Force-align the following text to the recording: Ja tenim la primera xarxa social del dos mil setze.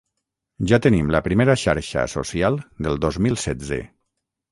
Ja 0.69 0.77
tenim 0.85 1.11
la 1.15 1.19
primera 1.27 1.55
xarxa 1.63 2.05
social 2.13 2.57
del 2.87 2.97
dos 3.05 3.21
mil 3.27 3.39
setze. 3.45 3.79